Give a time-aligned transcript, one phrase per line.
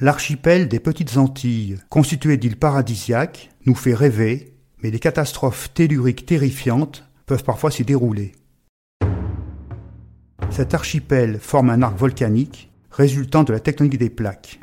[0.00, 4.52] L'archipel des Petites Antilles, constitué d'îles paradisiaques, nous fait rêver,
[4.82, 8.32] mais des catastrophes telluriques terrifiantes peuvent parfois s'y dérouler.
[10.50, 14.58] Cet archipel forme un arc volcanique résultant de la tectonique des plaques.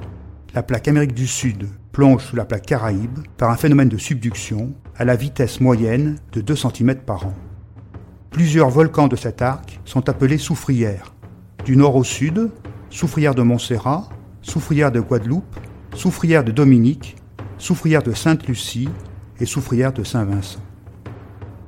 [0.54, 4.74] La plaque Amérique du Sud plonge sous la plaque Caraïbe par un phénomène de subduction
[4.98, 7.34] à la vitesse moyenne de 2 cm par an.
[8.32, 11.16] Plusieurs volcans de cet arc sont appelés soufrières.
[11.64, 12.52] Du nord au sud,
[12.90, 14.10] soufrière de Montserrat,
[14.42, 15.60] soufrière de Guadeloupe,
[15.96, 17.16] soufrière de Dominique,
[17.58, 18.90] soufrière de Sainte-Lucie
[19.40, 20.62] et soufrière de Saint-Vincent.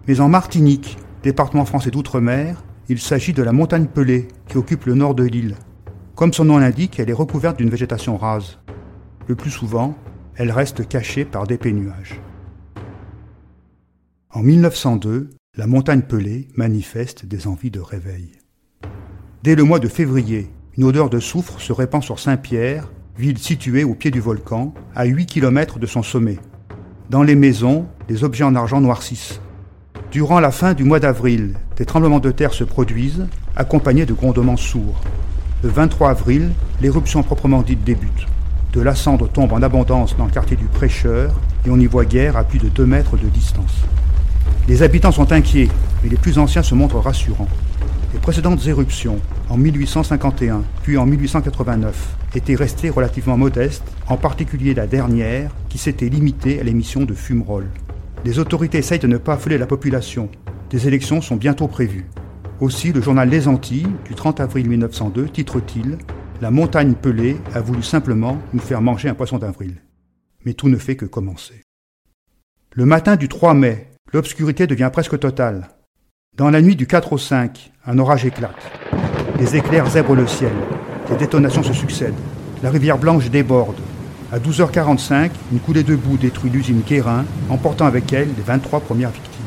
[0.07, 4.95] Mais en Martinique, département français d'outre-mer, il s'agit de la montagne Pelée qui occupe le
[4.95, 5.55] nord de l'île.
[6.15, 8.59] Comme son nom l'indique, elle est recouverte d'une végétation rase.
[9.27, 9.95] Le plus souvent,
[10.35, 12.19] elle reste cachée par d'épais nuages.
[14.31, 18.31] En 1902, la montagne Pelée manifeste des envies de réveil.
[19.43, 23.83] Dès le mois de février, une odeur de soufre se répand sur Saint-Pierre, ville située
[23.83, 26.39] au pied du volcan, à 8 km de son sommet.
[27.11, 29.39] Dans les maisons, les objets en argent noircissent.
[30.11, 34.57] Durant la fin du mois d'avril, des tremblements de terre se produisent, accompagnés de grondements
[34.57, 34.99] sourds.
[35.61, 38.25] Le 23 avril, l'éruption proprement dite débute.
[38.73, 42.05] De la cendre tombe en abondance dans le quartier du Prêcheur et on y voit
[42.05, 43.83] guère à plus de 2 mètres de distance.
[44.67, 45.69] Les habitants sont inquiets,
[46.03, 47.49] mais les plus anciens se montrent rassurants.
[48.11, 54.87] Les précédentes éruptions, en 1851 puis en 1889, étaient restées relativement modestes, en particulier la
[54.87, 57.69] dernière, qui s'était limitée à l'émission de fumerolles.
[58.25, 60.29] Les autorités essayent de ne pas affoler la population.
[60.69, 62.05] Des élections sont bientôt prévues.
[62.59, 65.97] Aussi, le journal Les Antilles, du 30 avril 1902, titre-t-il
[66.41, 69.81] La montagne pelée a voulu simplement nous faire manger un poisson d'avril.
[70.45, 71.61] Mais tout ne fait que commencer.
[72.73, 75.69] Le matin du 3 mai, l'obscurité devient presque totale.
[76.35, 79.12] Dans la nuit du 4 au 5, un orage éclate.
[79.43, 80.53] Les éclairs zèbrent le ciel.
[81.09, 82.13] Les détonations se succèdent.
[82.63, 83.75] La rivière Blanche déborde.
[84.31, 89.09] À 12h45, une coulée de boue détruit l'usine Guérin, emportant avec elle les 23 premières
[89.09, 89.43] victimes.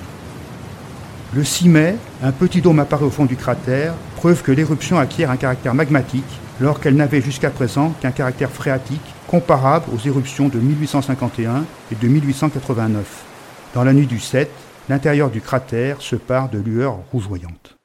[1.33, 5.31] Le 6 mai, un petit dôme apparaît au fond du cratère, preuve que l'éruption acquiert
[5.31, 10.59] un caractère magmatique, alors qu'elle n'avait jusqu'à présent qu'un caractère phréatique comparable aux éruptions de
[10.59, 13.25] 1851 et de 1889.
[13.73, 14.51] Dans la nuit du 7,
[14.91, 17.76] l'intérieur du cratère se part de lueurs rougeoyantes.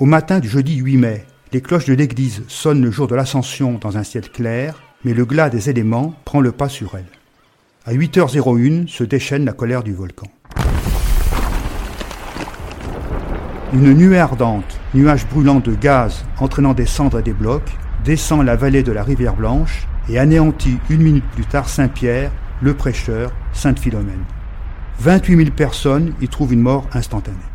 [0.00, 3.76] Au matin du jeudi 8 mai, les cloches de l'église sonnent le jour de l'ascension
[3.78, 7.04] dans un ciel clair, mais le glas des éléments prend le pas sur elles.
[7.84, 10.28] À 8h01 se déchaîne la colère du volcan.
[13.74, 17.70] Une nuée ardente, nuage brûlant de gaz entraînant des cendres et des blocs,
[18.02, 22.72] descend la vallée de la rivière Blanche et anéantit une minute plus tard Saint-Pierre, le
[22.72, 24.24] prêcheur, Sainte-Philomène.
[25.00, 27.49] 28 000 personnes y trouvent une mort instantanée.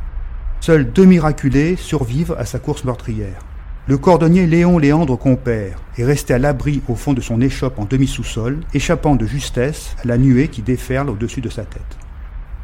[0.65, 3.37] Seuls deux miraculés survivent à sa course meurtrière.
[3.85, 7.85] Le cordonnier Léon Léandre Compère est resté à l'abri au fond de son échoppe en
[7.85, 11.83] demi-sous-sol, échappant de justesse à la nuée qui déferle au-dessus de sa tête.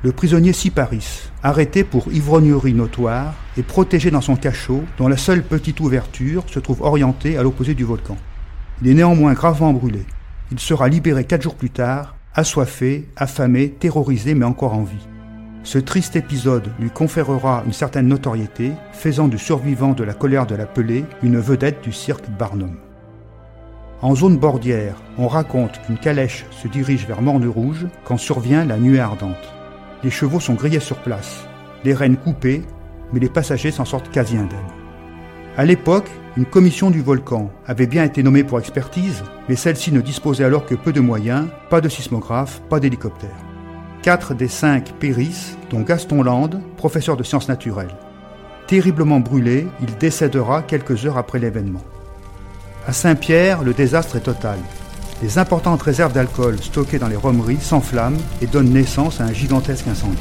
[0.02, 5.44] Le prisonnier Siparis, arrêté pour ivrognerie notoire, est protégé dans son cachot dont la seule
[5.44, 8.18] petite ouverture se trouve orientée à l'opposé du volcan.
[8.82, 10.02] Il est néanmoins gravement brûlé.
[10.52, 15.08] Il sera libéré quatre jours plus tard, assoiffé, affamé, terrorisé mais encore en vie.
[15.64, 20.56] Ce triste épisode lui conférera une certaine notoriété, faisant du survivant de la colère de
[20.56, 22.78] la pelée une vedette du cirque Barnum.
[24.02, 29.00] En zone bordière, on raconte qu'une calèche se dirige vers Morne-Rouge quand survient la nuée
[29.00, 29.54] ardente.
[30.04, 31.46] Les chevaux sont grillés sur place,
[31.84, 32.64] les rênes coupées,
[33.14, 34.60] mais les passagers s'en sortent quasi indemnes.
[35.58, 40.02] À l'époque, une commission du volcan avait bien été nommée pour expertise, mais celle-ci ne
[40.02, 43.51] disposait alors que peu de moyens, pas de sismographe, pas d'hélicoptère.
[44.02, 47.96] Quatre des cinq périssent, dont Gaston Land, professeur de sciences naturelles.
[48.66, 51.84] Terriblement brûlé, il décédera quelques heures après l'événement.
[52.88, 54.58] À Saint-Pierre, le désastre est total.
[55.22, 59.88] Les importantes réserves d'alcool stockées dans les romeries s'enflamment et donnent naissance à un gigantesque
[59.88, 60.18] incendie.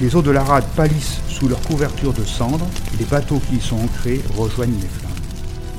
[0.00, 3.56] Les eaux de la rade pâlissent sous leur couverture de cendres et les bateaux qui
[3.56, 5.10] y sont ancrés rejoignent les flammes.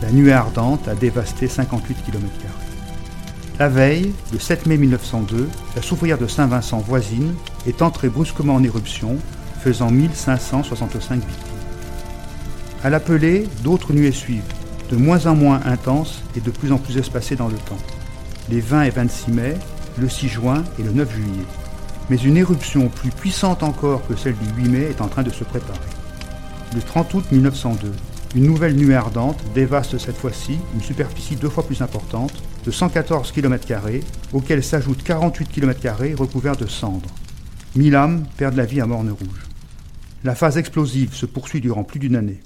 [0.03, 2.27] La nuée ardente a dévasté 58 km.
[3.59, 7.33] La veille, le 7 mai 1902, la soufrière de Saint-Vincent voisine
[7.65, 9.17] est entrée brusquement en éruption,
[9.63, 11.35] faisant 1565 victimes.
[12.83, 14.53] À l'appelée, d'autres nuées suivent,
[14.91, 17.79] de moins en moins intenses et de plus en plus espacées dans le temps.
[18.51, 19.57] Les 20 et 26 mai,
[19.97, 21.45] le 6 juin et le 9 juillet.
[22.11, 25.31] Mais une éruption plus puissante encore que celle du 8 mai est en train de
[25.31, 25.79] se préparer.
[26.75, 27.91] Le 30 août 1902,
[28.35, 32.33] une nouvelle nuée ardente dévaste cette fois-ci une superficie deux fois plus importante,
[32.67, 33.81] de 114 km,
[34.33, 35.87] auquel s'ajoutent 48 km
[36.17, 37.15] recouverts de cendres.
[37.77, 39.45] Mille âmes perdent la vie à Morne-Rouge.
[40.25, 42.41] La phase explosive se poursuit durant plus d'une année.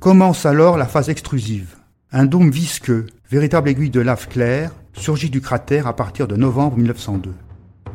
[0.00, 1.76] Commence alors la phase extrusive.
[2.12, 6.76] Un dôme visqueux, véritable aiguille de lave claire, surgit du cratère à partir de novembre
[6.76, 7.32] 1902.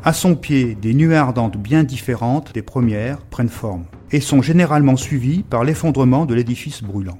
[0.02, 4.96] À son pied, des nuées ardentes bien différentes des premières prennent forme et sont généralement
[4.96, 7.18] suivies par l'effondrement de l'édifice brûlant.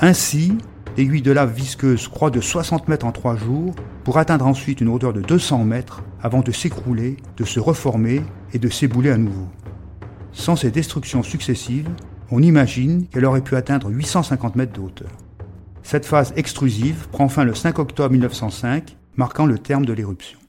[0.00, 0.58] Ainsi,
[0.98, 3.72] l'aiguille de lave visqueuse croît de 60 mètres en trois jours
[4.02, 8.22] pour atteindre ensuite une hauteur de 200 mètres avant de s'écrouler, de se reformer
[8.52, 9.46] et de s'ébouler à nouveau.
[10.32, 11.88] Sans ces destructions successives,
[12.32, 15.10] on imagine qu'elle aurait pu atteindre 850 mètres de hauteur.
[15.84, 20.40] Cette phase extrusive prend fin le 5 octobre 1905, marquant le terme de l'éruption.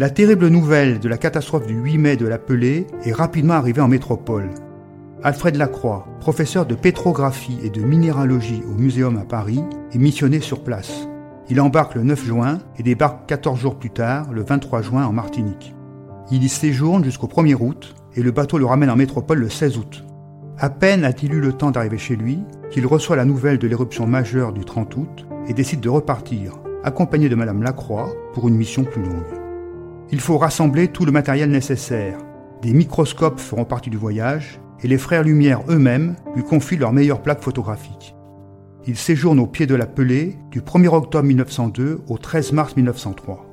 [0.00, 3.80] La terrible nouvelle de la catastrophe du 8 mai de la Pelée est rapidement arrivée
[3.80, 4.48] en métropole.
[5.24, 9.60] Alfred Lacroix, professeur de pétrographie et de minéralogie au Muséum à Paris,
[9.90, 11.08] est missionné sur place.
[11.50, 15.12] Il embarque le 9 juin et débarque 14 jours plus tard, le 23 juin, en
[15.12, 15.74] Martinique.
[16.30, 19.78] Il y séjourne jusqu'au 1er août et le bateau le ramène en métropole le 16
[19.78, 20.04] août.
[20.58, 22.38] À peine a-t-il eu le temps d'arriver chez lui
[22.70, 27.28] qu'il reçoit la nouvelle de l'éruption majeure du 30 août et décide de repartir, accompagné
[27.28, 29.37] de Madame Lacroix, pour une mission plus longue.
[30.10, 32.16] Il faut rassembler tout le matériel nécessaire.
[32.62, 37.20] Des microscopes feront partie du voyage et les frères Lumière eux-mêmes lui confient leurs meilleures
[37.20, 38.16] plaques photographiques.
[38.86, 43.44] Il séjourne au pied de la Pelée du 1er octobre 1902 au 13 mars 1903.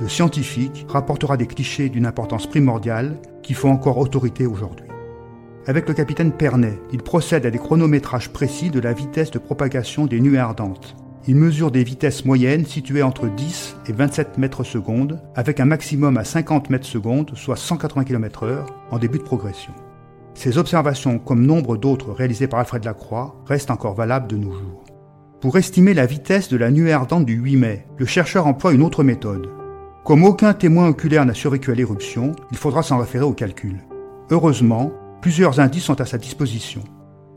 [0.00, 4.86] Le scientifique rapportera des clichés d'une importance primordiale qui font encore autorité aujourd'hui.
[5.66, 10.06] Avec le capitaine Pernet, il procède à des chronométrages précis de la vitesse de propagation
[10.06, 10.96] des nuées ardentes
[11.28, 16.16] il mesure des vitesses moyennes situées entre 10 et 27 mètres secondes, avec un maximum
[16.16, 19.72] à 50 mètres secondes, soit 180 km/h, en début de progression.
[20.34, 24.84] Ces observations, comme nombre d'autres réalisées par Alfred Lacroix, restent encore valables de nos jours.
[25.40, 28.82] Pour estimer la vitesse de la nuée ardente du 8 mai, le chercheur emploie une
[28.82, 29.48] autre méthode.
[30.04, 33.80] Comme aucun témoin oculaire n'a survécu à l'éruption, il faudra s'en référer au calcul.
[34.30, 36.82] Heureusement, plusieurs indices sont à sa disposition.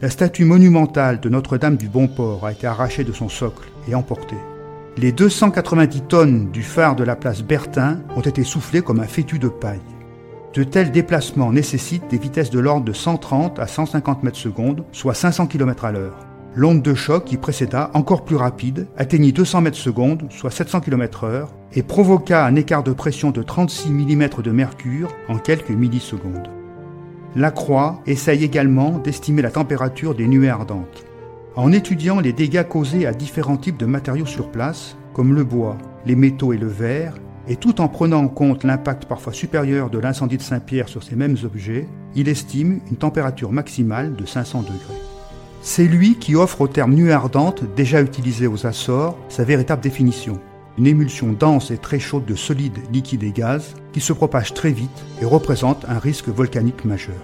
[0.01, 4.37] La statue monumentale de Notre-Dame du Bon-Port a été arrachée de son socle et emportée.
[4.97, 9.39] Les 290 tonnes du phare de la place Bertin ont été soufflées comme un fétu
[9.39, 9.79] de paille.
[10.53, 15.13] De tels déplacements nécessitent des vitesses de l'ordre de 130 à 150 mètres secondes, soit
[15.13, 16.17] 500 km à l'heure.
[16.55, 21.23] L'onde de choc qui précéda, encore plus rapide, atteignit 200 mètres secondes, soit 700 km
[21.23, 26.49] heure, et provoqua un écart de pression de 36 mm de mercure en quelques millisecondes.
[27.35, 31.03] Lacroix essaye également d'estimer la température des nuées ardentes.
[31.55, 35.77] En étudiant les dégâts causés à différents types de matériaux sur place, comme le bois,
[36.05, 37.15] les métaux et le verre,
[37.47, 41.15] et tout en prenant en compte l'impact parfois supérieur de l'incendie de Saint-Pierre sur ces
[41.15, 45.01] mêmes objets, il estime une température maximale de 500 degrés.
[45.61, 50.39] C'est lui qui offre au terme nuée ardente, déjà utilisé aux Açores, sa véritable définition.
[50.77, 54.71] Une émulsion dense et très chaude de solides, liquides et gaz qui se propage très
[54.71, 57.21] vite et représente un risque volcanique majeur.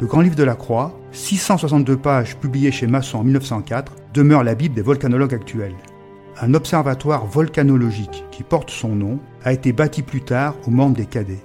[0.00, 4.56] Le Grand Livre de la Croix, 662 pages publiées chez Masson en 1904, demeure la
[4.56, 5.76] Bible des volcanologues actuels.
[6.40, 11.06] Un observatoire volcanologique qui porte son nom a été bâti plus tard aux membres des
[11.06, 11.44] cadets.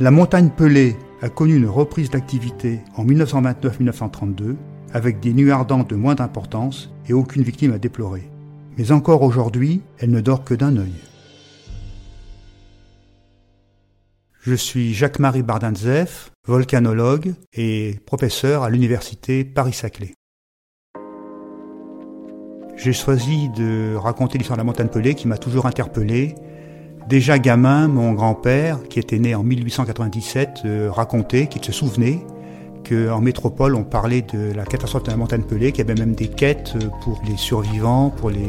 [0.00, 4.56] La montagne Pelée a connu une reprise d'activité en 1929-1932
[4.92, 8.28] avec des nuits ardentes de moindre importance et aucune victime à déplorer.
[8.76, 10.92] Mais encore aujourd'hui, elle ne dort que d'un œil.
[14.42, 20.14] Je suis Jacques-Marie Bardanzef, volcanologue et professeur à l'université Paris-Saclay.
[22.76, 26.34] J'ai choisi de raconter l'histoire de la montagne Pelée qui m'a toujours interpellé.
[27.08, 32.20] Déjà gamin, mon grand-père, qui était né en 1897, euh, racontait qu'il se souvenait
[32.88, 36.14] qu'en métropole, on parlait de la catastrophe de la montagne Pelée, qu'il y avait même
[36.14, 38.48] des quêtes pour les survivants, pour les,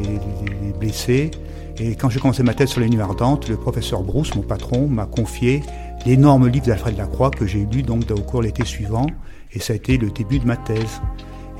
[0.62, 1.30] les blessés.
[1.78, 4.88] Et quand j'ai commencé ma thèse sur les nuits ardentes, le professeur Brousse, mon patron,
[4.88, 5.62] m'a confié
[6.06, 9.06] l'énorme livre d'Alfred Lacroix que j'ai lu donc au cours de l'été suivant,
[9.52, 11.00] et ça a été le début de ma thèse.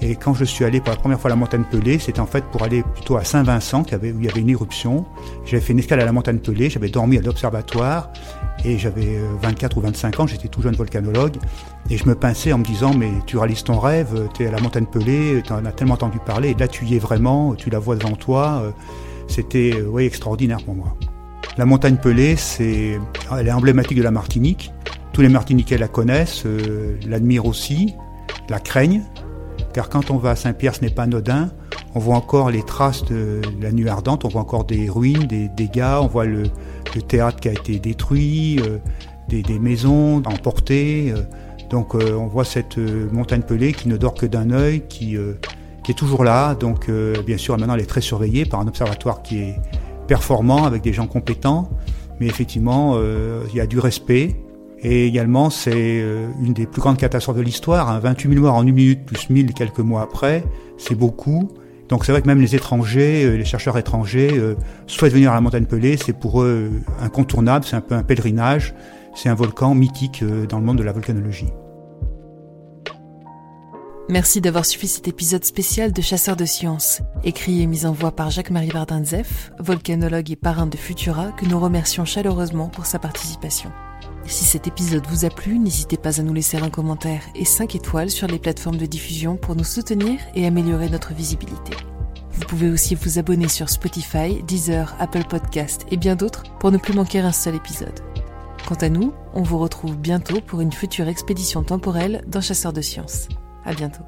[0.00, 2.26] Et quand je suis allé pour la première fois à la montagne Pelée, c'était en
[2.26, 3.85] fait pour aller plutôt à Saint-Vincent, où
[4.20, 5.04] il y avait une éruption.
[5.44, 8.12] J'avais fait une escale à la montagne Pelée, j'avais dormi à l'observatoire,
[8.64, 11.36] et j'avais 24 euh, ou 25 ans, j'étais tout jeune volcanologue,
[11.90, 14.50] et je me pinçais en me disant, mais tu réalises ton rêve, tu es à
[14.50, 17.54] la montagne Pelée, tu en as tellement entendu parler, et là tu y es vraiment,
[17.54, 18.62] tu la vois devant toi.
[18.62, 18.70] Euh,
[19.28, 20.96] c'était euh, oui, extraordinaire pour moi.
[21.56, 22.98] La montagne Pelée, c'est,
[23.36, 24.72] elle est emblématique de la Martinique.
[25.12, 27.94] Tous les Martiniquais la connaissent, euh, l'admirent aussi,
[28.48, 29.02] la craignent,
[29.72, 31.50] car quand on va à Saint-Pierre, ce n'est pas anodin.
[31.94, 35.48] On voit encore les traces de la nuit ardente, on voit encore des ruines, des
[35.48, 36.44] dégâts, on voit le,
[36.88, 38.78] théâtre qui a été détruit, euh,
[39.28, 41.12] des, maisons emportées.
[41.14, 41.23] Euh.
[41.71, 45.16] donc on voit cette montagne pelée qui ne dort que d'un œil, qui,
[45.85, 46.54] qui est toujours là.
[46.54, 46.90] Donc
[47.26, 49.57] bien sûr, maintenant elle est très surveillée par un observatoire qui est,
[50.09, 51.68] performant, avec des gens compétents.
[52.18, 54.35] Mais effectivement, euh, il y a du respect.
[54.80, 58.00] Et également, c'est euh, une des plus grandes catastrophes de l'histoire.
[58.00, 60.45] 28 000 morts en une minute, plus 1000 quelques mois après,
[60.78, 61.49] c'est beaucoup.
[61.88, 64.54] Donc c'est vrai que même les étrangers, euh, les chercheurs étrangers, euh,
[64.87, 65.97] souhaitent venir à la montagne Pelée.
[65.97, 68.75] C'est pour eux incontournable, c'est un peu un pèlerinage.
[69.14, 71.49] C'est un volcan mythique dans le monde de la volcanologie.
[74.11, 78.12] Merci d'avoir suivi cet épisode spécial de Chasseurs de sciences, écrit et mis en voix
[78.12, 83.71] par Jacques-Marie Bardinzef, volcanologue et parrain de Futura, que nous remercions chaleureusement pour sa participation.
[84.28, 87.75] Si cet épisode vous a plu, n'hésitez pas à nous laisser un commentaire et 5
[87.75, 91.73] étoiles sur les plateformes de diffusion pour nous soutenir et améliorer notre visibilité.
[92.32, 96.76] Vous pouvez aussi vous abonner sur Spotify, Deezer, Apple Podcast et bien d'autres pour ne
[96.76, 98.00] plus manquer un seul épisode.
[98.68, 102.82] Quant à nous, on vous retrouve bientôt pour une future expédition temporelle d'un chasseur de
[102.82, 103.28] sciences.
[103.64, 104.04] À bientôt.